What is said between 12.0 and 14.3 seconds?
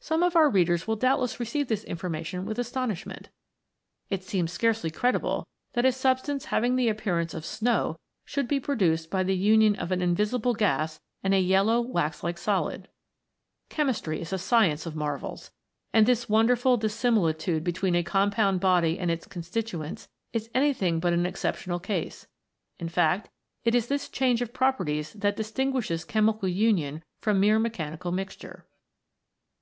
like solid. Chemistry